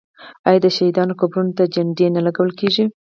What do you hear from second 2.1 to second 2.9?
نه لګول کیږي؟